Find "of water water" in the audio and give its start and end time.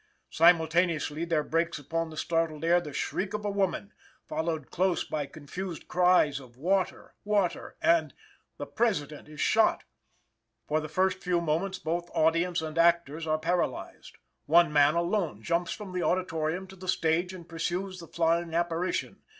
6.39-7.75